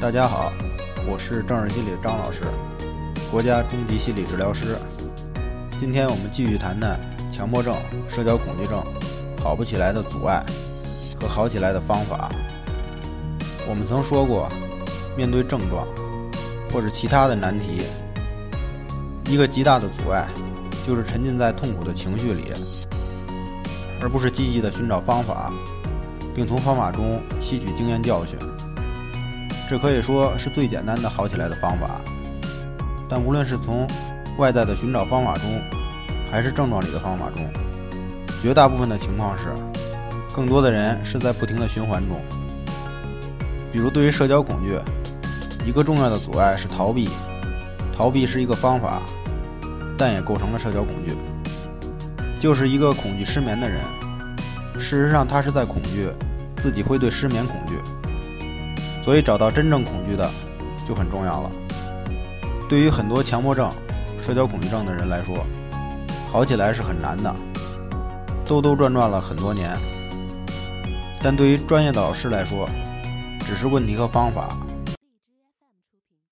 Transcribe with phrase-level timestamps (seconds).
[0.00, 0.52] 大家好，
[1.10, 2.44] 我是正视心理张老师，
[3.32, 4.76] 国家中级心理治疗师。
[5.76, 7.00] 今天我们继续谈谈
[7.32, 7.74] 强迫症、
[8.08, 8.80] 社交恐惧症
[9.42, 10.40] 好不起来的阻碍
[11.20, 12.30] 和好起来的方法。
[13.68, 14.48] 我们曾说过，
[15.16, 15.84] 面对症状
[16.72, 17.82] 或者其他的难题，
[19.28, 20.28] 一个极大的阻碍
[20.86, 22.52] 就是沉浸在痛苦的情绪里，
[24.00, 25.52] 而不是积极的寻找方法，
[26.32, 28.38] 并从方法中吸取经验教训。
[29.68, 32.00] 这可以说是最简单的好起来的方法，
[33.06, 33.86] 但无论是从
[34.38, 35.60] 外在的寻找方法中，
[36.30, 37.46] 还是症状里的方法中，
[38.40, 39.48] 绝大部分的情况是，
[40.32, 42.18] 更多的人是在不停的循环中。
[43.70, 44.78] 比如对于社交恐惧，
[45.66, 47.10] 一个重要的阻碍是逃避，
[47.92, 49.02] 逃避是一个方法，
[49.98, 51.14] 但也构成了社交恐惧。
[52.38, 53.82] 就是一个恐惧失眠的人，
[54.78, 56.08] 事实上他是在恐惧
[56.56, 57.74] 自己会对失眠恐惧。
[59.02, 60.28] 所以，找到真正恐惧的
[60.86, 61.50] 就很重要了。
[62.68, 63.70] 对于很多强迫症、
[64.18, 65.46] 社交恐惧症的人来说，
[66.30, 67.34] 好起来是很难的，
[68.44, 69.70] 兜兜转转了很多年。
[71.22, 72.68] 但对于专业的老师来说，
[73.46, 74.50] 只是问题和方法，